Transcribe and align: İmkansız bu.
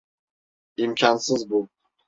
İmkansız 0.77 1.49
bu. 1.49 1.69